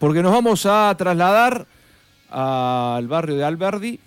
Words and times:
porque 0.00 0.22
nos 0.22 0.32
vamos 0.32 0.64
a 0.64 0.92
trasladar 0.96 1.66
al 2.30 3.06
barrio 3.06 3.36
de 3.36 3.44
Alberdi. 3.44 4.00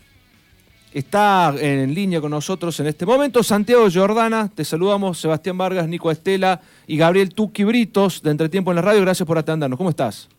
Está 0.91 1.53
en 1.57 1.93
línea 1.93 2.19
con 2.19 2.31
nosotros 2.31 2.79
en 2.79 2.87
este 2.87 3.05
momento 3.05 3.41
Santiago 3.41 3.85
Jordana, 3.93 4.49
te 4.53 4.65
saludamos, 4.65 5.19
Sebastián 5.19 5.57
Vargas, 5.57 5.87
Nico 5.87 6.11
Estela 6.11 6.59
y 6.87 6.97
Gabriel 6.97 7.33
Tuqui 7.33 7.63
Britos 7.63 8.21
de 8.21 8.31
Entretiempo 8.31 8.71
en 8.71 8.75
la 8.75 8.81
Radio, 8.81 9.01
gracias 9.01 9.25
por 9.25 9.37
atendernos. 9.37 9.77
¿Cómo 9.77 9.91
estás? 9.91 10.29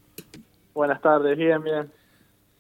Buenas 0.75 1.01
tardes, 1.01 1.37
bien, 1.39 1.63
bien. 1.63 1.91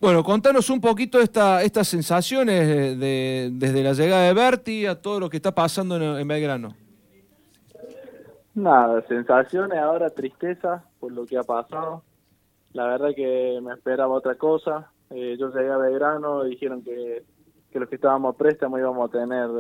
Bueno, 0.01 0.23
contanos 0.23 0.71
un 0.71 0.81
poquito 0.81 1.21
esta, 1.21 1.63
estas 1.63 1.89
sensaciones 1.89 2.99
de, 2.99 3.51
desde 3.53 3.83
la 3.83 3.93
llegada 3.93 4.27
de 4.27 4.35
Berti 4.35 4.87
a 4.87 5.01
todo 5.01 5.19
lo 5.19 5.31
que 5.31 5.39
está 5.39 5.53
pasando 5.53 6.19
en, 6.19 6.29
Belgrano. 6.29 6.75
Nada, 8.55 9.03
sensaciones, 9.09 9.79
ahora 9.79 10.11
tristeza 10.11 10.85
por 11.01 11.11
lo 11.11 11.27
que 11.27 11.37
ha 11.39 11.43
pasado. 11.43 12.03
La 12.75 12.87
verdad 12.87 13.15
que 13.17 13.59
me 13.63 13.73
esperaba 13.73 14.15
otra 14.15 14.35
cosa. 14.37 14.93
Eh, 15.11 15.37
yo 15.39 15.51
llegué 15.51 15.71
a 15.71 15.79
Belgrano 15.79 16.45
dijeron 16.45 16.82
que 16.82 17.25
que 17.75 17.81
los 17.81 17.89
que 17.89 17.96
estábamos 17.96 18.35
a 18.35 18.39
préstamo 18.39 18.79
íbamos 18.79 19.09
a 19.09 19.13
tener, 19.13 19.51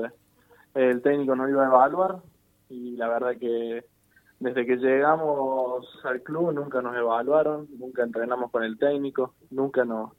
el 0.74 1.02
técnico 1.02 1.34
nos 1.34 1.50
iba 1.50 1.64
a 1.64 1.66
evaluar 1.66 2.22
y 2.68 2.96
la 2.96 3.08
verdad 3.08 3.36
que 3.36 3.84
desde 4.38 4.64
que 4.64 4.76
llegamos 4.76 5.84
al 6.04 6.22
club 6.22 6.52
nunca 6.52 6.80
nos 6.80 6.96
evaluaron, 6.96 7.66
nunca 7.76 8.04
entrenamos 8.04 8.52
con 8.52 8.62
el 8.62 8.78
técnico, 8.78 9.34
nunca 9.50 9.84
nos, 9.84 10.12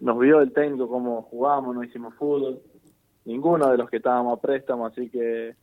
nos 0.00 0.18
vio 0.18 0.40
el 0.40 0.52
técnico 0.52 0.88
cómo 0.88 1.22
jugábamos, 1.22 1.76
no 1.76 1.84
hicimos 1.84 2.14
fútbol, 2.16 2.60
ninguno 3.24 3.70
de 3.70 3.78
los 3.78 3.88
que 3.88 3.98
estábamos 3.98 4.36
a 4.36 4.42
préstamo, 4.42 4.86
así 4.86 5.08
que 5.08 5.54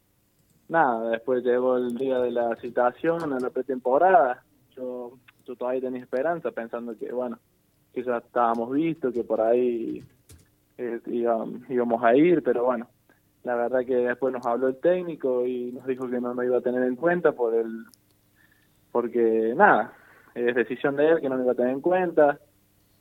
nada, 0.69 1.09
después 1.09 1.43
llegó 1.43 1.75
el 1.75 1.95
día 1.95 2.19
de 2.19 2.31
la 2.31 2.55
citación, 2.61 3.23
en 3.23 3.41
la 3.41 3.49
pretemporada, 3.49 4.41
yo, 4.77 5.17
yo 5.45 5.55
todavía 5.55 5.81
tenía 5.81 6.01
esperanza 6.01 6.51
pensando 6.51 6.97
que 6.97 7.11
bueno, 7.11 7.39
que 7.93 8.03
ya 8.03 8.17
estábamos 8.17 8.71
vistos, 8.71 9.13
que 9.13 9.23
por 9.23 9.41
ahí 9.41 10.03
eh, 10.77 10.99
íbamos 11.07 12.03
a 12.03 12.15
ir, 12.15 12.41
pero 12.43 12.65
bueno, 12.65 12.87
la 13.43 13.55
verdad 13.55 13.85
que 13.85 13.95
después 13.95 14.33
nos 14.33 14.45
habló 14.45 14.67
el 14.67 14.77
técnico 14.77 15.45
y 15.45 15.71
nos 15.71 15.85
dijo 15.85 16.09
que 16.09 16.19
no 16.19 16.33
nos 16.33 16.45
iba 16.45 16.57
a 16.57 16.61
tener 16.61 16.83
en 16.83 16.95
cuenta 16.95 17.33
por 17.33 17.53
el 17.53 17.85
porque 18.91 19.53
nada, 19.55 19.93
es 20.35 20.55
decisión 20.55 20.95
de 20.95 21.09
él 21.09 21.21
que 21.21 21.29
no 21.29 21.35
nos 21.35 21.43
iba 21.43 21.53
a 21.53 21.55
tener 21.55 21.73
en 21.73 21.81
cuenta 21.81 22.39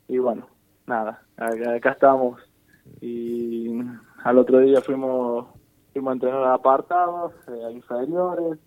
y 0.07 0.17
bueno, 0.17 0.47
nada, 0.85 1.23
acá, 1.37 1.91
estamos. 1.91 2.41
Y 2.99 3.81
al 4.23 4.37
otro 4.37 4.59
día 4.59 4.81
fuimos 4.81 5.47
fuimos 5.93 6.11
a 6.11 6.13
entrenar 6.13 6.43
apartados, 6.45 7.33
eh, 7.47 7.71
inferiores 7.71 8.59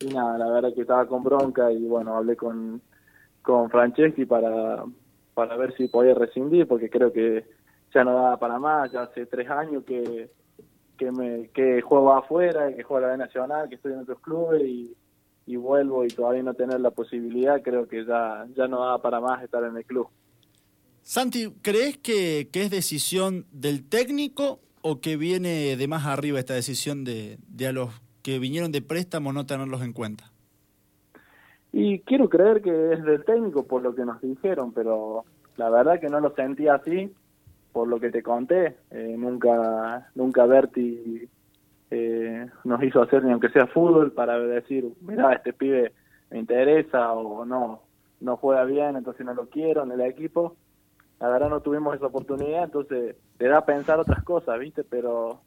y 0.00 0.06
nada, 0.06 0.38
la 0.38 0.50
verdad 0.50 0.74
que 0.74 0.80
estaba 0.80 1.06
con 1.06 1.22
bronca 1.22 1.70
y 1.70 1.86
bueno, 1.86 2.16
hablé 2.16 2.36
con 2.36 2.80
con 3.44 3.70
Franceschi 3.70 4.24
para 4.24 4.84
para 5.34 5.56
ver 5.56 5.76
si 5.76 5.88
podía 5.88 6.14
rescindir 6.14 6.66
porque 6.66 6.88
creo 6.88 7.12
que 7.12 7.44
ya 7.92 8.04
no 8.04 8.14
da 8.14 8.36
para 8.38 8.58
más, 8.58 8.90
ya 8.92 9.02
hace 9.02 9.26
tres 9.26 9.48
años 9.50 9.84
que, 9.84 10.30
que, 10.96 11.12
me, 11.12 11.48
que 11.48 11.80
juego 11.82 12.12
afuera, 12.12 12.74
que 12.74 12.82
juego 12.82 13.04
a 13.04 13.08
la 13.08 13.12
B 13.12 13.18
Nacional, 13.18 13.68
que 13.68 13.74
estoy 13.76 13.92
en 13.92 14.00
otros 14.00 14.20
clubes 14.20 14.62
y, 14.62 14.96
y 15.46 15.56
vuelvo 15.56 16.04
y 16.04 16.08
todavía 16.08 16.42
no 16.42 16.54
tener 16.54 16.80
la 16.80 16.90
posibilidad, 16.90 17.62
creo 17.62 17.86
que 17.86 18.04
ya, 18.04 18.46
ya 18.56 18.66
no 18.66 18.84
da 18.84 19.02
para 19.02 19.20
más 19.20 19.42
estar 19.42 19.62
en 19.64 19.76
el 19.76 19.84
club. 19.84 20.08
Santi, 21.02 21.52
¿crees 21.62 21.98
que, 21.98 22.48
que 22.50 22.62
es 22.62 22.70
decisión 22.70 23.46
del 23.52 23.86
técnico 23.88 24.60
o 24.80 25.00
que 25.00 25.16
viene 25.16 25.76
de 25.76 25.88
más 25.88 26.06
arriba 26.06 26.38
esta 26.38 26.54
decisión 26.54 27.04
de, 27.04 27.38
de 27.46 27.66
a 27.66 27.72
los 27.72 27.90
que 28.22 28.38
vinieron 28.38 28.72
de 28.72 28.82
préstamo 28.82 29.32
no 29.32 29.46
tenerlos 29.46 29.82
en 29.82 29.92
cuenta? 29.92 30.33
Y 31.76 31.98
quiero 32.02 32.28
creer 32.28 32.62
que 32.62 32.92
es 32.92 33.02
del 33.02 33.24
técnico 33.24 33.64
por 33.64 33.82
lo 33.82 33.96
que 33.96 34.04
nos 34.04 34.20
dijeron, 34.20 34.72
pero 34.72 35.24
la 35.56 35.70
verdad 35.70 35.98
que 35.98 36.08
no 36.08 36.20
lo 36.20 36.32
sentí 36.36 36.68
así 36.68 37.12
por 37.72 37.88
lo 37.88 37.98
que 37.98 38.12
te 38.12 38.22
conté, 38.22 38.76
eh, 38.92 39.16
nunca, 39.18 40.08
nunca 40.14 40.46
Berti 40.46 41.28
eh, 41.90 42.46
nos 42.62 42.80
hizo 42.80 43.02
hacer 43.02 43.24
ni 43.24 43.32
aunque 43.32 43.48
sea 43.48 43.66
fútbol 43.66 44.12
para 44.12 44.38
decir, 44.38 44.88
mira, 45.00 45.32
este 45.32 45.52
pibe 45.52 45.92
me 46.30 46.38
interesa 46.38 47.12
o 47.12 47.44
no, 47.44 47.80
no 48.20 48.36
juega 48.36 48.62
bien, 48.62 48.94
entonces 48.94 49.26
no 49.26 49.34
lo 49.34 49.48
quiero 49.48 49.82
en 49.82 49.90
el 49.90 50.02
equipo. 50.02 50.54
La 51.18 51.28
verdad 51.28 51.48
no 51.48 51.60
tuvimos 51.60 51.96
esa 51.96 52.06
oportunidad, 52.06 52.62
entonces 52.62 53.16
te 53.36 53.48
da 53.48 53.58
a 53.58 53.66
pensar 53.66 53.98
otras 53.98 54.22
cosas, 54.22 54.60
¿viste? 54.60 54.84
Pero, 54.84 55.40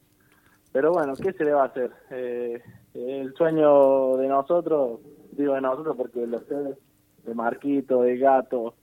pero 0.72 0.92
bueno, 0.92 1.14
¿qué 1.16 1.32
se 1.32 1.44
le 1.46 1.54
va 1.54 1.62
a 1.62 1.68
hacer? 1.68 1.90
Eh, 2.10 2.60
el 2.92 3.32
sueño 3.32 4.18
de 4.18 4.28
nosotros, 4.28 5.00
digo 5.42 5.54
de 5.54 5.60
nosotros 5.60 5.96
porque 5.96 6.26
los 6.26 6.42
de 6.48 7.34
Marquito, 7.34 8.02
de 8.02 8.18
Gato, 8.18 8.74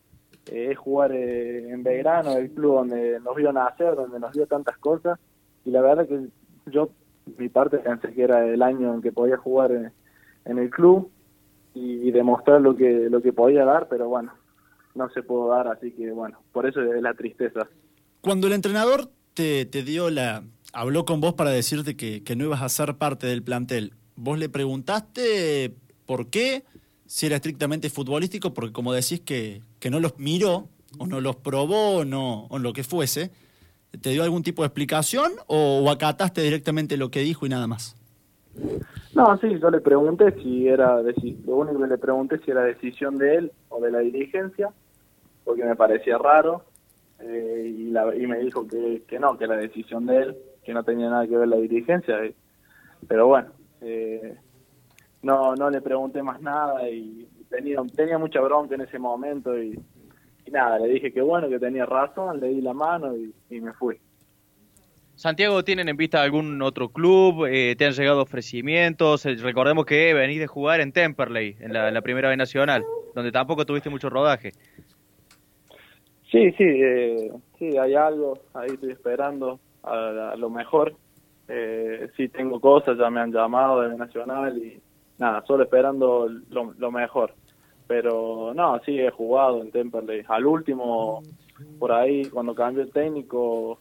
eh, 0.51 0.69
es 0.71 0.77
jugar 0.77 1.11
eh, 1.11 1.69
en 1.69 1.83
Belgrano, 1.83 2.33
el 2.33 2.51
club 2.51 2.75
donde 2.75 3.19
nos 3.19 3.35
vio 3.35 3.51
nacer, 3.51 3.95
donde 3.95 4.19
nos 4.19 4.33
dio 4.33 4.45
tantas 4.47 4.77
cosas, 4.77 5.19
y 5.63 5.71
la 5.71 5.81
verdad 5.81 6.07
que 6.07 6.27
yo, 6.67 6.89
mi 7.37 7.49
parte, 7.49 7.79
pensé 7.79 8.13
que 8.13 8.23
era 8.23 8.45
el 8.45 8.61
año 8.61 8.93
en 8.93 9.01
que 9.01 9.11
podía 9.11 9.37
jugar 9.37 9.71
en, 9.71 10.57
el 10.57 10.69
club 10.69 11.09
y, 11.73 12.11
demostrar 12.11 12.61
lo 12.61 12.75
que, 12.75 13.09
lo 13.09 13.21
que 13.21 13.33
podía 13.33 13.65
dar, 13.65 13.87
pero 13.89 14.07
bueno, 14.07 14.31
no 14.93 15.09
se 15.09 15.23
pudo 15.23 15.49
dar, 15.49 15.67
así 15.67 15.91
que 15.91 16.11
bueno, 16.11 16.39
por 16.51 16.67
eso 16.67 16.81
es 16.81 17.01
la 17.01 17.13
tristeza. 17.13 17.67
Cuando 18.21 18.47
el 18.47 18.53
entrenador 18.53 19.09
te, 19.33 19.65
te 19.65 19.81
dio 19.81 20.09
la, 20.09 20.43
habló 20.71 21.05
con 21.05 21.19
vos 21.19 21.33
para 21.33 21.49
decirte 21.49 21.97
que, 21.97 22.23
que 22.23 22.35
no 22.35 22.45
ibas 22.45 22.61
a 22.61 22.69
ser 22.69 22.95
parte 22.95 23.25
del 23.27 23.43
plantel, 23.43 23.93
¿vos 24.15 24.37
le 24.37 24.49
preguntaste 24.49 25.73
por 26.05 26.27
qué? 26.27 26.63
si 27.05 27.27
era 27.27 27.35
estrictamente 27.35 27.89
futbolístico, 27.89 28.53
porque 28.53 28.73
como 28.73 28.93
decís 28.93 29.21
que, 29.21 29.61
que 29.79 29.89
no 29.89 29.99
los 29.99 30.17
miró, 30.17 30.69
o 30.97 31.07
no 31.07 31.21
los 31.21 31.35
probó, 31.35 31.97
o, 31.97 32.05
no, 32.05 32.45
o 32.47 32.59
lo 32.59 32.73
que 32.73 32.83
fuese, 32.83 33.31
¿te 34.01 34.09
dio 34.09 34.23
algún 34.23 34.43
tipo 34.43 34.63
de 34.63 34.67
explicación 34.67 35.31
o, 35.47 35.89
acataste 35.89 36.41
directamente 36.41 36.97
lo 36.97 37.11
que 37.11 37.19
dijo 37.19 37.45
y 37.45 37.49
nada 37.49 37.67
más? 37.67 37.95
No, 39.13 39.37
sí, 39.37 39.59
yo 39.59 39.69
le 39.69 39.81
pregunté 39.81 40.31
si 40.41 40.67
era, 40.67 41.01
lo 41.01 41.55
único 41.55 41.81
que 41.81 41.87
le 41.87 41.97
pregunté 41.97 42.39
si 42.39 42.51
era 42.51 42.63
decisión 42.63 43.17
de 43.17 43.35
él 43.35 43.51
o 43.69 43.81
de 43.81 43.91
la 43.91 43.99
dirigencia, 43.99 44.69
porque 45.43 45.63
me 45.63 45.75
parecía 45.75 46.17
raro, 46.17 46.63
eh, 47.19 47.73
y, 47.77 47.91
la, 47.91 48.15
y 48.15 48.25
me 48.27 48.39
dijo 48.39 48.67
que, 48.67 49.03
que 49.07 49.19
no, 49.19 49.37
que 49.37 49.45
era 49.45 49.57
decisión 49.57 50.05
de 50.05 50.17
él, 50.17 50.37
que 50.63 50.73
no 50.73 50.83
tenía 50.83 51.09
nada 51.09 51.27
que 51.27 51.37
ver 51.37 51.47
la 51.47 51.57
dirigencia, 51.57 52.17
pero 53.07 53.27
bueno, 53.27 53.49
eh, 53.81 54.35
no 55.25 55.55
no 55.55 55.69
le 55.69 55.81
pregunté 55.81 56.21
más 56.21 56.39
nada 56.39 56.87
y 56.87 57.27
tenía, 57.49 57.79
tenía 57.95 58.17
mucha 58.17 58.39
bronca 58.41 58.75
en 58.75 58.81
ese 58.81 58.99
momento 58.99 59.57
y, 59.61 59.77
nada, 60.51 60.77
le 60.79 60.87
dije 60.87 61.11
que 61.11 61.21
bueno, 61.21 61.49
que 61.49 61.59
tenía 61.59 61.85
razón, 61.85 62.39
le 62.39 62.49
di 62.49 62.61
la 62.61 62.73
mano 62.73 63.13
y, 63.17 63.59
me 63.59 63.73
fui. 63.73 63.97
Santiago, 65.15 65.63
¿tienen 65.63 65.89
en 65.89 65.97
vista 65.97 66.21
algún 66.21 66.61
otro 66.61 66.89
club? 66.89 67.45
Eh, 67.45 67.75
¿Te 67.77 67.85
han 67.85 67.93
llegado 67.93 68.21
ofrecimientos? 68.21 69.25
Eh, 69.25 69.35
recordemos 69.35 69.85
que 69.85 70.13
venís 70.13 70.39
de 70.39 70.47
jugar 70.47 70.81
en 70.81 70.91
Temperley, 70.91 71.55
en 71.59 71.73
la, 71.73 72.01
primera 72.01 72.29
B 72.29 72.37
Nacional, 72.37 72.83
donde 73.15 73.31
tampoco 73.31 73.65
tuviste 73.65 73.89
mucho 73.89 74.09
rodaje. 74.09 74.51
Sí, 76.29 76.51
sí, 76.51 76.63
eh, 76.63 77.31
sí, 77.57 77.77
hay 77.77 77.95
algo, 77.95 78.37
ahí 78.53 78.71
estoy 78.71 78.91
esperando 78.91 79.59
a, 79.83 80.35
lo 80.37 80.49
mejor. 80.49 80.95
Eh, 81.47 82.09
sí, 82.17 82.27
tengo 82.27 82.59
cosas, 82.59 82.97
ya 82.97 83.09
me 83.09 83.21
han 83.21 83.31
llamado 83.31 83.81
de 83.81 83.95
Nacional 83.97 84.57
y, 84.57 84.81
nada, 85.17 85.43
solo 85.45 85.63
esperando 85.63 86.29
lo, 86.49 86.91
mejor. 86.91 87.33
Pero 87.87 88.53
no, 88.55 88.79
sí, 88.85 88.99
he 88.99 89.11
jugado 89.11 89.61
en 89.61 89.71
Temperley. 89.71 90.23
Al 90.27 90.45
último, 90.45 91.21
por 91.79 91.91
ahí, 91.91 92.25
cuando 92.25 92.55
cambió 92.55 92.83
el 92.83 92.91
técnico, 92.91 93.79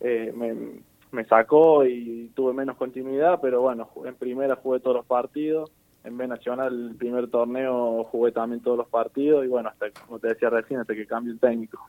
eh, 0.00 0.32
me, 0.34 0.80
me 1.12 1.24
sacó 1.24 1.84
y 1.84 2.30
tuve 2.34 2.52
menos 2.52 2.76
continuidad, 2.76 3.38
pero 3.40 3.60
bueno, 3.60 3.88
en 4.04 4.14
primera 4.14 4.56
jugué 4.56 4.80
todos 4.80 4.96
los 4.96 5.06
partidos. 5.06 5.70
En 6.04 6.18
B 6.18 6.28
Nacional, 6.28 6.90
el 6.90 6.96
primer 6.96 7.28
torneo, 7.28 8.04
jugué 8.04 8.30
también 8.30 8.60
todos 8.60 8.76
los 8.76 8.88
partidos 8.88 9.42
y 9.42 9.48
bueno, 9.48 9.70
hasta, 9.70 9.90
como 9.90 10.18
te 10.18 10.28
decía 10.28 10.50
recién, 10.50 10.80
hasta 10.80 10.94
que 10.94 11.06
cambió 11.06 11.32
el 11.32 11.40
técnico. 11.40 11.80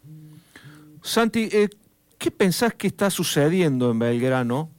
Santi, 1.01 1.49
eh, 1.51 1.67
¿qué 2.17 2.31
pensás 2.31 2.73
que 2.75 2.87
está 2.87 3.09
sucediendo 3.09 3.91
en 3.91 3.99
Belgrano 3.99 4.69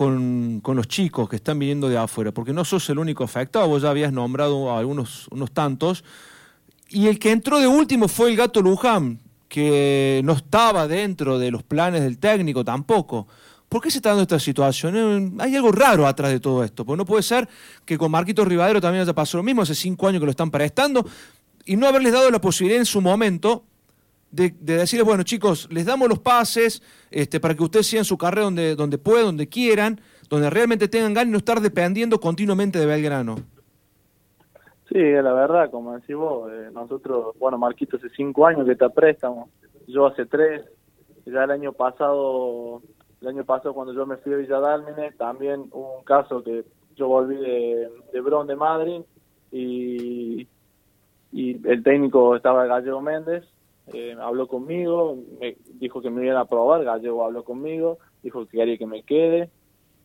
con, 0.00 0.60
con, 0.62 0.78
los 0.78 0.88
chicos 0.88 1.28
que 1.28 1.36
están 1.36 1.58
viniendo 1.58 1.86
de 1.86 1.98
afuera, 1.98 2.32
porque 2.32 2.54
no 2.54 2.64
sos 2.64 2.88
el 2.88 2.98
único 2.98 3.22
afectado, 3.22 3.68
vos 3.68 3.82
ya 3.82 3.90
habías 3.90 4.14
nombrado 4.14 4.70
a 4.70 4.78
algunos 4.78 5.28
unos 5.30 5.52
tantos, 5.52 6.04
y 6.88 7.08
el 7.08 7.18
que 7.18 7.30
entró 7.30 7.60
de 7.60 7.66
último 7.66 8.08
fue 8.08 8.30
el 8.30 8.36
gato 8.38 8.62
Luján, 8.62 9.20
que 9.46 10.22
no 10.24 10.32
estaba 10.32 10.88
dentro 10.88 11.38
de 11.38 11.50
los 11.50 11.62
planes 11.62 12.00
del 12.00 12.16
técnico 12.16 12.64
tampoco. 12.64 13.28
¿Por 13.68 13.82
qué 13.82 13.90
se 13.90 13.98
está 13.98 14.08
dando 14.08 14.22
esta 14.22 14.38
situación? 14.38 14.96
Eh, 14.96 15.32
hay 15.38 15.54
algo 15.56 15.70
raro 15.70 16.06
atrás 16.06 16.30
de 16.30 16.40
todo 16.40 16.64
esto, 16.64 16.86
porque 16.86 16.96
no 16.96 17.04
puede 17.04 17.22
ser 17.22 17.46
que 17.84 17.98
con 17.98 18.10
Marquito 18.10 18.42
Rivadero 18.46 18.80
también 18.80 19.02
haya 19.02 19.14
pasado 19.14 19.40
lo 19.40 19.42
mismo, 19.42 19.60
hace 19.60 19.74
cinco 19.74 20.08
años 20.08 20.20
que 20.20 20.24
lo 20.24 20.30
están 20.30 20.50
prestando, 20.50 21.04
y 21.66 21.76
no 21.76 21.86
haberles 21.86 22.14
dado 22.14 22.30
la 22.30 22.40
posibilidad 22.40 22.80
en 22.80 22.86
su 22.86 23.02
momento 23.02 23.64
de, 24.30 24.50
decirles, 24.60 25.06
bueno 25.06 25.22
chicos, 25.22 25.68
les 25.70 25.86
damos 25.86 26.08
los 26.08 26.18
pases 26.18 26.82
este, 27.10 27.40
para 27.40 27.54
que 27.54 27.62
ustedes 27.62 27.86
sigan 27.86 28.04
su 28.04 28.16
carrera 28.16 28.44
donde, 28.44 28.76
donde 28.76 28.98
puedan, 28.98 29.26
donde 29.26 29.48
quieran, 29.48 30.00
donde 30.28 30.50
realmente 30.50 30.88
tengan 30.88 31.14
ganas 31.14 31.28
y 31.28 31.32
no 31.32 31.38
estar 31.38 31.60
dependiendo 31.60 32.20
continuamente 32.20 32.78
de 32.78 32.86
Belgrano. 32.86 33.36
Sí, 34.88 34.98
la 34.98 35.32
verdad, 35.32 35.70
como 35.70 35.94
decís 35.94 36.16
vos, 36.16 36.50
eh, 36.52 36.70
nosotros, 36.72 37.36
bueno, 37.38 37.58
Marquito 37.58 37.96
hace 37.96 38.08
cinco 38.10 38.46
años 38.46 38.66
que 38.66 38.72
está 38.72 38.88
préstamo, 38.88 39.48
yo 39.86 40.06
hace 40.06 40.26
tres, 40.26 40.62
ya 41.26 41.44
el 41.44 41.50
año 41.50 41.72
pasado, 41.72 42.82
el 43.20 43.28
año 43.28 43.44
pasado 43.44 43.72
cuando 43.72 43.92
yo 43.92 44.04
me 44.06 44.16
fui 44.16 44.32
a 44.34 44.36
Villa 44.36 44.58
Dálmine, 44.58 45.12
también 45.12 45.66
hubo 45.70 45.98
un 45.98 46.04
caso 46.04 46.42
que 46.42 46.64
yo 46.96 47.06
volví 47.06 47.36
de, 47.36 47.88
de 48.12 48.20
Bron 48.20 48.48
de 48.48 48.56
Madrid 48.56 49.02
y, 49.52 50.48
y 51.32 51.68
el 51.68 51.82
técnico 51.84 52.34
estaba 52.34 52.66
Gallego 52.66 53.00
Méndez, 53.00 53.44
eh, 53.92 54.16
habló 54.20 54.46
conmigo, 54.46 55.16
me 55.40 55.56
dijo 55.74 56.00
que 56.00 56.10
me 56.10 56.24
iban 56.24 56.36
a 56.36 56.44
probar, 56.44 56.84
Gallego 56.84 57.24
habló 57.24 57.44
conmigo, 57.44 57.98
dijo 58.22 58.46
que 58.46 58.58
quería 58.58 58.78
que 58.78 58.86
me 58.86 59.02
quede 59.02 59.50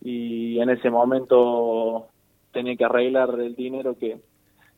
y 0.02 0.60
en 0.60 0.70
ese 0.70 0.90
momento 0.90 2.08
tenía 2.52 2.76
que 2.76 2.86
arreglar 2.86 3.40
el 3.40 3.56
dinero 3.56 3.98
que 3.98 4.20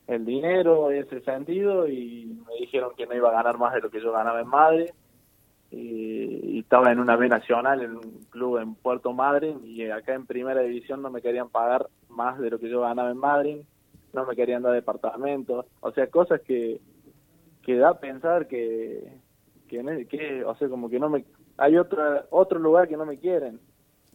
el 0.07 0.25
dinero 0.25 0.89
en 0.89 1.03
ese 1.03 1.21
sentido 1.21 1.87
y 1.87 2.39
me 2.47 2.55
dijeron 2.61 2.91
que 2.95 3.05
no 3.05 3.13
iba 3.13 3.29
a 3.29 3.33
ganar 3.33 3.57
más 3.57 3.73
de 3.73 3.81
lo 3.81 3.89
que 3.89 4.01
yo 4.01 4.11
ganaba 4.13 4.41
en 4.41 4.47
Madrid 4.47 4.89
y, 5.69 6.59
estaba 6.59 6.91
en 6.91 6.99
una 6.99 7.15
B 7.15 7.29
nacional 7.29 7.81
en 7.81 7.91
un 7.95 8.25
club 8.29 8.57
en 8.57 8.75
Puerto 8.75 9.13
Madryn 9.13 9.61
y 9.63 9.89
acá 9.89 10.13
en 10.13 10.25
primera 10.25 10.61
división 10.61 11.01
no 11.01 11.09
me 11.09 11.21
querían 11.21 11.49
pagar 11.49 11.87
más 12.09 12.39
de 12.39 12.49
lo 12.49 12.59
que 12.59 12.69
yo 12.69 12.81
ganaba 12.81 13.11
en 13.11 13.17
Madrid 13.17 13.57
no 14.13 14.25
me 14.25 14.35
querían 14.35 14.63
dar 14.63 14.73
departamentos 14.73 15.65
o 15.81 15.91
sea 15.91 16.07
cosas 16.07 16.41
que 16.41 16.79
que 17.67 17.75
da 17.75 17.99
pensar 17.99 18.47
que 18.47 19.19
que, 19.67 20.07
que 20.09 20.45
o 20.45 20.55
sea 20.55 20.69
como 20.69 20.89
que 20.89 20.99
no 20.99 21.09
me 21.09 21.25
hay 21.57 21.77
otro 21.77 22.01
otro 22.29 22.59
lugar 22.59 22.87
que 22.87 22.95
no 22.97 23.05
me 23.05 23.19
quieren. 23.19 23.59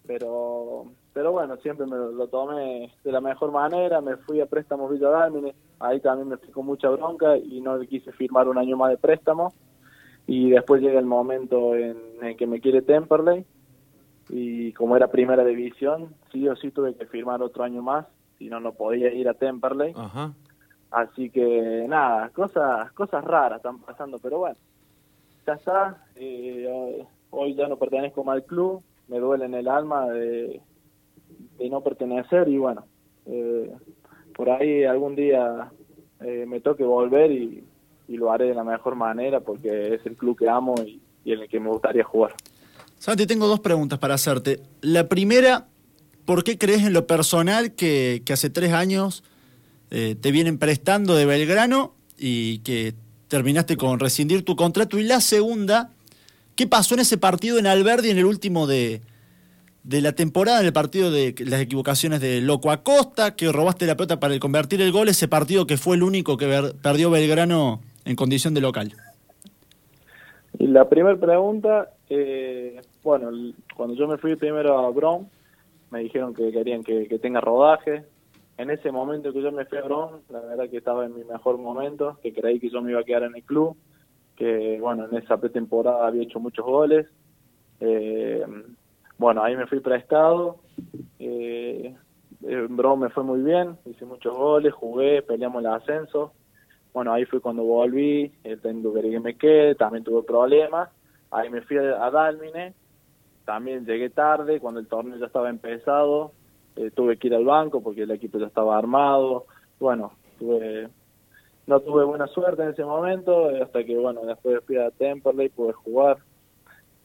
Pero 0.07 0.87
pero 1.13 1.33
bueno, 1.33 1.59
siempre 1.59 1.87
me 1.87 1.97
lo, 1.97 2.27
tomé 2.29 2.91
de 3.05 3.13
la 3.13 3.21
mejor 3.21 3.53
manera, 3.53 4.01
me 4.01 4.17
fui 4.17 4.41
a 4.41 4.47
préstamo 4.47 4.89
Villa 4.89 5.11
Dálmine, 5.11 5.55
ahí 5.79 6.01
también 6.01 6.29
me 6.29 6.39
fui 6.39 6.51
con 6.51 6.65
mucha 6.65 6.89
bronca 6.89 7.37
y 7.37 7.61
no 7.61 7.77
le 7.77 7.87
quise 7.87 8.11
firmar 8.13 8.49
un 8.49 8.57
año 8.57 8.79
más 8.79 8.91
de 8.91 8.97
préstamo. 8.97 9.53
Y 10.27 10.51
después 10.51 10.81
llega 10.81 10.99
el 10.99 11.05
momento 11.05 11.75
en, 11.75 11.99
el 12.23 12.37
que 12.37 12.47
me 12.47 12.61
quiere 12.61 12.81
Temperley 12.81 13.45
y 14.31 14.73
como 14.73 14.97
era 14.97 15.09
primera 15.09 15.45
división, 15.45 16.15
sí 16.33 16.49
o 16.49 16.57
sí 16.57 16.71
tuve 16.71 16.95
que 16.95 17.05
firmar 17.05 17.43
otro 17.43 17.65
año 17.65 17.83
más, 17.83 18.07
si 18.39 18.49
no, 18.49 18.61
no 18.61 18.73
podía 18.73 19.13
ir 19.13 19.29
a 19.29 19.35
Temperley. 19.35 19.95
Así 20.93 21.31
que 21.31 21.87
nada, 21.89 22.29
cosas 22.31 22.93
cosas 22.93 23.25
raras 23.25 23.57
están 23.57 23.79
pasando, 23.81 24.19
pero 24.19 24.39
bueno, 24.39 24.57
ya 25.47 25.55
está, 25.55 26.05
eh, 26.17 27.05
hoy 27.31 27.55
ya 27.55 27.67
no 27.67 27.79
pertenezco 27.79 28.23
más 28.25 28.35
al 28.35 28.45
club, 28.45 28.83
me 29.09 29.19
duele 29.19 29.47
en 29.47 29.55
el 29.55 29.69
alma 29.69 30.09
de, 30.09 30.61
de 31.59 31.71
no 31.71 31.81
pertenecer 31.81 32.49
y 32.49 32.59
bueno, 32.59 32.85
eh, 33.27 33.73
por 34.35 34.51
ahí 34.51 34.85
algún 34.85 35.15
día 35.15 35.71
eh, 36.21 36.45
me 36.47 36.61
toque 36.61 36.85
volver 36.85 37.31
y, 37.31 37.65
lo 38.09 38.31
haré 38.31 38.49
de 38.49 38.55
la 38.55 38.63
mejor 38.63 38.95
manera 38.95 39.41
porque 39.41 39.95
es 39.95 40.05
el 40.05 40.17
club 40.17 40.39
que 40.39 40.47
amo 40.47 40.75
y, 40.85 41.01
en 41.25 41.41
el 41.41 41.49
que 41.49 41.59
me 41.59 41.71
gustaría 41.71 42.05
jugar. 42.05 42.35
Santi, 42.99 43.27
tengo 43.27 43.47
dos 43.47 43.61
preguntas 43.61 43.99
para 43.99 44.15
hacerte. 44.15 44.61
La 44.83 45.09
primera, 45.09 45.69
¿por 46.27 46.45
qué 46.45 46.59
crees 46.59 46.85
en 46.85 46.93
lo 46.93 47.07
personal 47.07 47.73
que, 47.73 48.23
hace 48.31 48.51
tres 48.51 48.75
años 48.75 49.25
eh, 49.93 50.17
te 50.21 50.33
vienen 50.33 50.59
prestando 50.59 51.15
de 51.15 51.27
Belgrano 51.27 51.95
y 52.19 52.59
que 52.59 52.95
terminaste 53.29 53.77
con 53.77 54.01
rescindir 54.01 54.45
tu 54.45 54.57
contrato? 54.57 54.99
Y 54.99 55.05
la 55.05 55.21
segunda, 55.21 55.91
¿Qué 56.57 56.67
pasó 56.67 56.95
en 56.95 57.01
ese 57.01 57.17
partido 57.17 57.59
en 57.59 57.67
Alberdi 57.67 58.11
en 58.11 58.19
el 58.19 58.27
último 58.27 58.67
de, 58.67 59.01
la 59.85 60.13
temporada, 60.13 60.61
en 60.61 60.67
el 60.67 60.73
partido 60.73 61.11
de 61.11 61.35
las 61.47 61.61
equivocaciones 61.63 62.21
de 62.21 62.43
Loco 62.43 62.71
Acosta, 62.71 63.35
que 63.35 63.51
robaste 63.51 63.87
la 63.87 63.97
pelota 63.97 64.21
para 64.21 64.39
convertir 64.39 64.83
el 64.83 64.93
gol, 64.93 65.09
ese 65.09 65.29
partido 65.29 65.67
que 65.67 65.79
fue 65.79 65.97
el 65.97 66.03
único 66.03 66.37
que 66.37 66.73
perdió 66.83 67.11
Belgrano 67.11 67.81
en 68.05 68.17
condición 68.17 68.53
de 68.53 68.61
local? 68.61 68.93
Y 70.59 70.67
la 70.67 70.89
primera 70.89 71.17
pregunta, 71.17 71.89
eh, 72.11 72.83
bueno, 73.03 73.31
cuando 73.75 73.97
yo 73.97 74.07
me 74.07 74.19
fui 74.19 74.37
primero 74.37 74.79
a 74.79 74.91
Bron, 74.91 75.29
me 75.91 76.01
dijeron 76.01 76.35
que 76.35 76.53
querían 76.53 76.85
que, 76.85 77.09
que, 77.09 77.19
tenga 77.19 77.41
rodaje. 77.41 78.05
En 78.59 78.71
ese 78.71 78.93
momento 78.93 79.33
que 79.33 79.43
yo 79.43 79.51
me 79.51 79.65
fui 79.65 79.79
a 79.79 79.83
Bron, 79.83 80.23
la 80.29 80.41
verdad 80.41 80.69
que 80.69 80.79
estaba 80.79 81.07
en 81.07 81.15
mi 81.15 81.25
mejor 81.25 81.59
momento, 81.59 82.19
que 82.23 82.33
creí 82.33 82.61
que 82.61 82.71
yo 82.71 82.83
me 82.83 82.91
iba 82.91 83.01
a 83.01 83.05
quedar 83.05 83.25
en 83.25 83.35
el 83.35 83.43
club 83.43 83.77
que 84.37 84.79
bueno, 84.81 85.07
en 85.09 85.17
esa 85.17 85.37
pretemporada 85.37 86.07
había 86.07 86.23
hecho 86.23 86.41
muchos 86.41 86.65
goles. 86.65 87.07
Eh, 87.81 88.45
bueno, 89.19 89.43
ahí 89.43 89.57
me 89.57 89.67
fui 89.67 89.81
prestado. 89.81 90.61
Eh, 91.19 91.95
Bron 92.69 92.99
me 92.99 93.11
fue 93.11 93.23
muy 93.23 93.41
bien, 93.43 93.79
hice 93.85 94.05
muchos 94.05 94.37
goles, 94.37 94.73
jugué, 94.73 95.23
peleamos 95.23 95.61
el 95.61 95.71
ascenso. 95.71 96.33
Bueno, 96.93 97.13
ahí 97.13 97.25
fue 97.25 97.41
cuando 97.41 97.63
volví, 97.63 98.33
el 98.45 98.61
técnico 98.61 98.93
quería 98.93 99.13
que 99.13 99.21
me 99.21 99.37
quede, 99.37 99.75
también 99.75 100.05
tuve 100.05 100.23
problemas. 100.25 100.91
Ahí 101.31 101.49
me 101.49 101.63
fui 101.63 101.79
a, 101.79 102.11
Dalmine, 102.11 102.75
también 103.45 103.87
llegué 103.87 104.11
tarde, 104.11 104.61
cuando 104.61 104.81
el 104.81 104.89
torneo 104.89 105.17
ya 105.19 105.27
estaba 105.27 105.49
empezado, 105.49 106.33
eh, 106.77 106.91
tuve 106.91 107.17
que 107.17 107.29
ir 107.29 107.35
al 107.35 107.45
banco 107.45 107.83
porque 107.83 108.03
el 108.03 108.11
equipo 108.11 108.39
ya 108.39 108.47
estaba 108.47 108.79
armado. 108.79 109.47
Bueno, 109.79 110.13
tuve 110.39 110.89
no 111.67 111.81
tuve 111.81 112.05
buena 112.05 112.27
suerte 112.27 112.63
en 112.63 112.71
ese 112.71 112.85
momento, 112.85 113.49
hasta 113.63 113.85
que, 113.85 113.97
bueno, 113.97 114.23
después 114.23 114.65
fui 114.67 114.77
a 114.79 114.91
Temperley, 114.91 115.49
pude 115.49 115.73
jugar. 115.73 116.19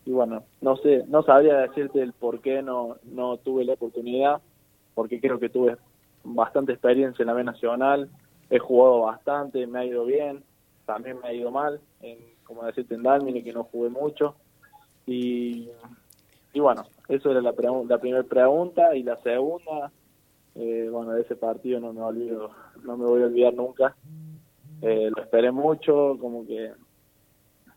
Y 0.06 0.12
bueno, 0.12 0.44
no 0.62 0.78
sé, 0.78 1.04
no 1.08 1.22
sabría 1.24 1.58
decirte 1.58 2.02
el 2.02 2.14
por 2.14 2.42
qué 2.42 2.62
no, 2.62 2.96
no 3.04 3.38
tuve 3.38 3.66
la 3.66 3.74
oportunidad, 3.74 4.42
porque 4.96 5.20
creo 5.20 5.40
que 5.40 5.50
tuve 5.50 5.78
bastante 6.24 6.72
experiencia 6.72 7.24
en 7.24 7.28
la 7.28 7.34
B 7.34 7.44
Nacional, 7.44 8.10
he 8.50 8.58
jugado 8.58 9.02
bastante, 9.02 9.68
me 9.68 9.80
ha 9.80 9.86
ido 9.86 10.06
bien, 10.06 10.44
también 10.86 11.20
me 11.22 11.28
ha 11.28 11.34
ido 11.34 11.52
mal, 11.52 11.80
en, 12.02 12.18
como 12.44 12.64
decirte 12.64 12.96
en 12.96 13.04
Dalmine, 13.04 13.44
que 13.44 13.54
no 13.54 13.66
jugué 13.66 13.90
mucho. 13.90 14.36
Y, 15.06 15.70
y 16.54 16.60
bueno, 16.60 16.86
eso 17.08 17.32
era 17.32 17.42
la, 17.42 17.54
primera 17.54 18.24
pregunta. 18.24 18.96
Y 18.96 19.04
la 19.04 19.18
segunda, 19.18 19.92
eh, 20.56 20.88
bueno, 20.92 21.12
de 21.12 21.22
ese 21.22 21.36
partido 21.36 21.80
no 21.80 21.94
me 21.94 22.02
olvido, 22.02 22.52
no 22.84 22.98
me 22.98 23.06
voy 23.06 23.22
a 23.22 23.26
olvidar 23.26 23.54
nunca. 23.54 23.96
Eh, 24.82 25.10
lo 25.16 25.22
esperé 25.22 25.52
mucho, 25.52 26.18
como 26.20 26.46
que 26.46 26.72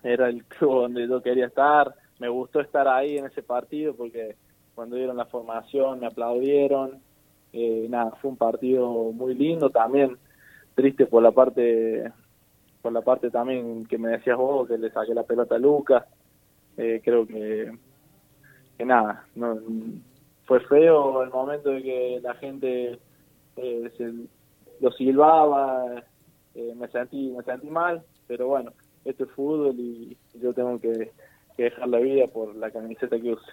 era 0.03 0.29
el 0.29 0.45
club 0.45 0.83
donde 0.83 1.09
yo 1.09 1.23
quería 1.23 1.47
estar, 1.47 1.95
me 2.19 2.29
gustó 2.29 2.61
estar 2.61 2.87
ahí 2.89 3.19
en 3.19 3.27
ese 3.27 3.43
partido 3.43 3.95
porque 3.95 4.37
cuando 4.75 4.97
dieron 4.97 5.17
la 5.17 5.27
formación 5.27 6.01
me 6.01 6.07
aplaudieron, 6.07 7.01
eh, 7.53 7.87
nada, 7.89 8.13
fue 8.21 8.31
un 8.31 8.37
partido 8.37 9.13
muy 9.13 9.35
lindo 9.35 9.71
también, 9.71 10.17
triste 10.75 11.07
por 11.07 11.23
la 11.23 11.33
parte 11.33 12.13
por 12.81 12.93
la 12.93 13.03
parte 13.03 13.31
también 13.31 13.85
que 13.85 13.99
me 13.99 14.11
decías 14.11 14.39
vos, 14.39 14.67
que 14.67 14.79
le 14.79 14.91
saqué 14.91 15.13
la 15.13 15.25
pelota 15.25 15.57
a 15.57 15.59
Lucas, 15.59 16.05
eh, 16.79 17.03
creo 17.05 17.27
que, 17.27 17.71
que 18.81 18.87
nada, 18.87 19.27
no, 19.35 19.59
fue 20.47 20.59
feo 20.61 21.23
el 21.23 21.29
momento 21.29 21.69
de 21.69 21.83
que 21.83 22.21
la 22.23 22.33
gente 22.37 22.99
eh, 23.57 23.93
se, 23.99 24.11
lo 24.81 24.91
silbaba, 24.93 26.03
eh, 26.55 26.73
me 26.75 26.89
sentí 26.89 27.31
me 27.37 27.43
sentí 27.43 27.69
mal, 27.69 28.03
pero 28.27 28.47
bueno, 28.47 28.73
esto 29.05 29.25
es 29.25 29.31
fútbol 29.33 29.75
y 29.79 30.17
yo 30.41 30.55
tengo 30.55 30.81
que, 30.81 31.13
dejar 31.59 31.89
la 31.91 31.99
vida 31.99 32.27
por 32.29 32.57
la 32.57 32.71
camiseta 32.71 33.21
que 33.21 33.35
use. 33.35 33.53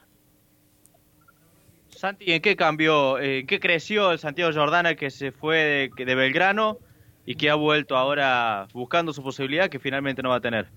Santi, 1.90 2.32
¿en 2.32 2.42
qué 2.42 2.56
cambió, 2.56 3.20
en 3.20 3.46
qué 3.48 3.60
creció 3.60 4.14
el 4.14 4.20
Santiago 4.20 4.54
Jordana 4.54 4.96
que 4.96 5.10
se 5.10 5.34
fue 5.34 5.58
de, 5.58 6.06
de, 6.06 6.16
Belgrano 6.16 6.78
y 7.26 7.36
que 7.36 7.50
ha 7.50 7.56
vuelto 7.56 7.98
ahora 7.98 8.66
buscando 8.74 9.12
su 9.12 9.22
posibilidad 9.22 9.68
que 9.68 9.80
finalmente 9.80 10.24
no 10.24 10.30
va 10.30 10.38
a 10.38 10.40
tener? 10.40 10.68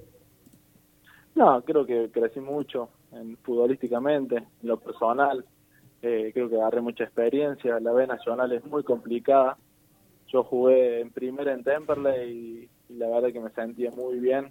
No, 1.37 1.63
creo 1.63 1.87
que 1.87 2.11
crecí 2.11 2.41
mucho 2.41 2.91
en, 3.13 3.37
futbolísticamente, 3.39 4.37
en 4.37 4.69
lo 4.69 4.79
personal. 4.79 5.45
Eh, 6.03 6.31
creo 6.33 6.49
que 6.49 6.57
agarré 6.57 6.81
mucha 6.81 7.05
experiencia. 7.05 7.79
La 7.81 7.93
B 7.93 8.07
Nacional 8.07 8.53
es 8.53 8.65
muy 8.65 8.83
complicada 8.83 9.57
yo 10.33 10.45
jugué 10.45 11.01
en 11.01 11.11
primera 11.11 11.53
en 11.53 11.65
Temperley 11.65 12.69
y, 12.89 12.95
la 12.95 13.09
verdad 13.09 13.33
que 13.33 13.41
me 13.41 13.51
sentía 13.51 13.91
muy 13.91 14.19
bien, 14.19 14.51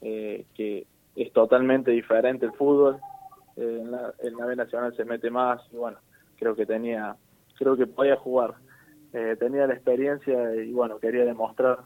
eh, 0.00 0.46
que 0.54 0.86
es 1.16 1.32
totalmente 1.32 1.90
diferente 1.90 2.46
el 2.46 2.52
fútbol, 2.52 3.00
eh, 3.56 3.80
en, 3.82 3.90
la, 3.90 4.14
en 4.20 4.36
la 4.36 4.46
B 4.46 4.56
Nacional 4.56 4.94
se 4.96 5.04
mete 5.04 5.30
más 5.30 5.60
y 5.72 5.76
bueno, 5.76 5.98
creo 6.36 6.54
que 6.54 6.66
tenía, 6.66 7.16
creo 7.58 7.76
que 7.76 7.86
podía 7.86 8.16
jugar, 8.16 8.54
eh, 9.12 9.36
tenía 9.38 9.66
la 9.66 9.74
experiencia 9.74 10.54
y 10.54 10.72
bueno, 10.72 10.98
quería 10.98 11.24
demostrar 11.24 11.78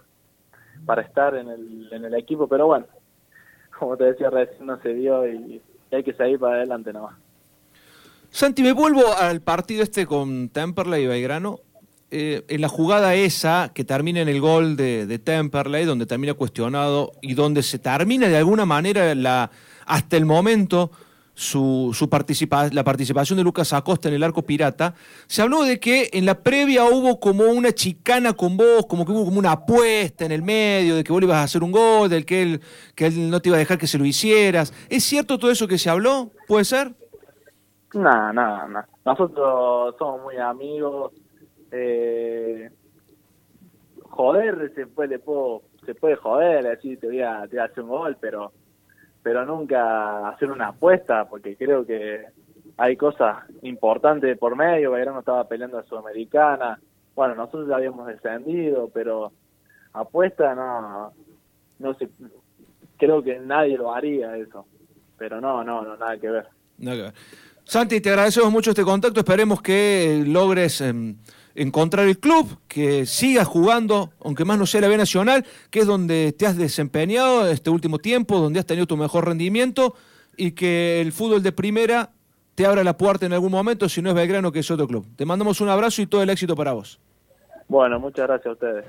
para 0.85 1.02
estar 1.02 1.35
en 1.35 1.49
el, 1.49 1.88
en 1.92 2.04
el 2.04 2.14
equipo, 2.14 2.47
pero 2.47 2.66
bueno, 2.66 2.87
como 3.78 3.97
te 3.97 4.04
decía 4.04 4.28
recién 4.30 4.66
no 4.66 4.80
se 4.80 4.95
dio 4.95 5.26
y, 5.26 5.62
hay 5.97 6.04
que 6.04 6.12
seguir 6.12 6.38
para 6.38 6.56
adelante 6.56 6.92
nada 6.92 7.06
más. 7.06 7.16
Santi, 8.30 8.62
me 8.62 8.73
vuelvo 8.73 9.12
al 9.16 9.40
partido 9.40 9.82
este 9.82 10.06
con 10.06 10.49
Temperley 10.50 11.04
y 11.04 11.06
Belgrano. 11.06 11.61
Eh, 12.12 12.44
en 12.49 12.61
la 12.61 12.68
jugada 12.68 13.14
esa 13.14 13.70
que 13.73 13.85
termina 13.85 14.20
en 14.20 14.28
el 14.28 14.40
gol 14.40 14.76
de, 14.76 15.20
Temperley, 15.23 15.85
donde 15.85 16.06
termina 16.06 16.35
cuestionado 16.35 17.12
y 17.23 17.35
donde 17.35 17.62
se 17.62 17.78
termina 17.78 18.28
de 18.28 18.37
alguna 18.37 18.66
manera 18.66 19.14
la, 19.14 19.50
hasta 19.87 20.16
el 20.16 20.26
momento 20.26 20.90
su, 21.34 21.90
su 21.94 22.08
participa 22.08 22.68
la 22.72 22.84
participación 22.84 23.37
de 23.37 23.44
Lucas 23.44 23.72
Acosta 23.72 24.08
en 24.08 24.14
el 24.14 24.22
arco 24.22 24.42
pirata, 24.42 24.94
se 25.26 25.42
habló 25.42 25.62
de 25.64 25.80
que 25.80 26.10
en 26.12 26.26
la 26.26 26.42
previa 26.42 26.84
hubo 26.84 27.18
como 27.18 27.44
una 27.44 27.72
chicana 27.72 28.32
con 28.32 28.56
vos, 28.56 28.87
como 28.87 29.04
que 29.04 29.12
hubo 29.12 29.25
como 29.25 29.38
una 29.38 29.52
apuesta 29.52 30.25
en 30.25 30.32
el 30.32 30.42
medio, 30.42 30.96
de 30.96 31.04
que 31.04 31.12
vos 31.12 31.20
le 31.20 31.26
ibas 31.26 31.38
a 31.38 31.44
hacer 31.44 31.62
un 31.62 31.72
gol, 31.72 32.08
del 32.08 32.26
que 32.26 32.42
él, 32.42 32.60
que 32.94 33.06
él 33.06 33.30
no 33.30 33.40
te 33.40 33.49
iba 33.49 33.56
a 33.56 33.60
dejar 33.60 33.78
que 33.78 33.87
se 33.87 33.99
lo 33.99 34.04
hicieras. 34.04 34.72
¿Es 34.88 35.04
cierto 35.04 35.38
todo 35.38 35.50
eso 35.50 35.66
que 35.66 35.78
se 35.78 35.90
habló? 35.90 36.30
¿Puede 36.46 36.64
ser? 36.64 36.92
No, 37.94 38.32
no, 38.32 38.68
no. 38.68 38.84
Nosotros 39.04 39.94
somos 39.99 40.22
muy 40.22 40.37
amigos. 40.37 41.12
Eh, 41.72 42.70
joder, 44.02 44.72
se 44.75 44.87
puede, 44.87 45.20
se 45.87 45.94
puede 45.94 46.16
joder, 46.16 46.66
así 46.66 46.96
te 46.96 47.06
voy, 47.06 47.22
a, 47.22 47.42
te 47.42 47.56
voy 47.56 47.58
a 47.58 47.64
hacer 47.64 47.82
un 47.82 47.88
gol, 47.88 48.16
pero 48.20 48.52
pero 49.22 49.44
nunca 49.44 50.28
hacer 50.28 50.50
una 50.50 50.68
apuesta, 50.68 51.26
porque 51.28 51.56
creo 51.56 51.84
que 51.84 52.24
hay 52.76 52.96
cosas 52.96 53.44
importantes 53.62 54.38
por 54.38 54.56
medio. 54.56 54.92
no 54.92 55.18
estaba 55.20 55.46
peleando 55.46 55.78
a 55.78 55.84
Sudamericana. 55.84 56.80
Bueno, 57.14 57.34
nosotros 57.34 57.68
ya 57.68 57.76
habíamos 57.76 58.06
descendido, 58.06 58.90
pero 58.92 59.32
apuesta 59.92 60.54
no, 60.54 61.12
no 61.78 61.94
sé. 61.94 62.08
Creo 62.96 63.22
que 63.22 63.38
nadie 63.38 63.76
lo 63.76 63.92
haría 63.92 64.36
eso. 64.36 64.66
Pero 65.18 65.40
no, 65.40 65.62
no, 65.62 65.82
no, 65.82 65.96
nada 65.96 66.16
que 66.16 66.30
ver. 66.30 66.48
Nada. 66.78 67.12
Santi, 67.64 68.00
te 68.00 68.08
agradecemos 68.08 68.50
mucho 68.50 68.70
este 68.70 68.82
contacto. 68.82 69.20
Esperemos 69.20 69.60
que 69.60 70.24
logres. 70.26 70.80
Em, 70.80 71.16
encontrar 71.60 72.08
el 72.08 72.18
club, 72.18 72.58
que 72.68 73.04
sigas 73.04 73.46
jugando, 73.46 74.10
aunque 74.24 74.46
más 74.46 74.58
no 74.58 74.64
sea 74.64 74.80
la 74.80 74.88
B 74.88 74.96
Nacional, 74.96 75.44
que 75.70 75.80
es 75.80 75.86
donde 75.86 76.32
te 76.32 76.46
has 76.46 76.56
desempeñado 76.56 77.46
este 77.48 77.68
último 77.68 77.98
tiempo, 77.98 78.38
donde 78.38 78.60
has 78.60 78.66
tenido 78.66 78.86
tu 78.86 78.96
mejor 78.96 79.26
rendimiento 79.26 79.94
y 80.36 80.52
que 80.52 81.02
el 81.02 81.12
fútbol 81.12 81.42
de 81.42 81.52
primera 81.52 82.10
te 82.54 82.64
abra 82.64 82.82
la 82.82 82.96
puerta 82.96 83.26
en 83.26 83.34
algún 83.34 83.52
momento, 83.52 83.88
si 83.88 84.00
no 84.00 84.08
es 84.08 84.14
Belgrano, 84.14 84.50
que 84.52 84.60
es 84.60 84.70
otro 84.70 84.86
club. 84.86 85.06
Te 85.16 85.26
mandamos 85.26 85.60
un 85.60 85.68
abrazo 85.68 86.00
y 86.00 86.06
todo 86.06 86.22
el 86.22 86.30
éxito 86.30 86.56
para 86.56 86.72
vos. 86.72 86.98
Bueno, 87.68 88.00
muchas 88.00 88.26
gracias 88.26 88.46
a 88.46 88.52
ustedes. 88.52 88.84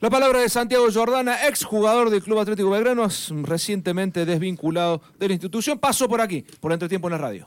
La 0.00 0.10
palabra 0.10 0.38
de 0.38 0.48
Santiago 0.48 0.86
Jordana, 0.94 1.48
ex 1.48 1.64
jugador 1.64 2.08
del 2.10 2.22
Club 2.22 2.38
Atlético 2.38 2.70
Belgrano, 2.70 3.08
recientemente 3.42 4.24
desvinculado 4.24 5.02
de 5.18 5.26
la 5.26 5.34
institución, 5.34 5.78
pasó 5.78 6.08
por 6.08 6.20
aquí, 6.20 6.46
por 6.60 6.72
Entretiempo 6.72 7.08
en 7.08 7.12
la 7.12 7.18
radio. 7.18 7.46